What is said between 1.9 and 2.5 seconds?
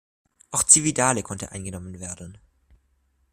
werden.